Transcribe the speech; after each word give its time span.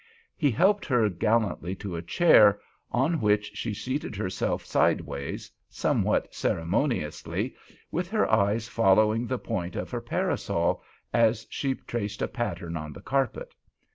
He 0.35 0.49
helped 0.49 0.83
her 0.87 1.09
gallantly 1.09 1.75
to 1.75 1.95
a 1.95 2.01
chair, 2.01 2.59
on 2.91 3.21
which 3.21 3.51
she 3.55 3.71
seated 3.71 4.15
herself 4.15 4.65
sideways, 4.65 5.51
somewhat 5.69 6.33
ceremoniously, 6.33 7.53
with 7.91 8.09
her 8.09 8.27
eyes 8.27 8.67
following 8.67 9.27
the 9.27 9.37
point 9.37 9.75
of 9.75 9.91
her 9.91 10.01
parasol 10.01 10.81
as 11.13 11.45
she 11.51 11.75
traced 11.75 12.23
a 12.23 12.27
pattern 12.27 12.75
on 12.75 12.93
the 12.93 13.01
carpet. 13.01 13.53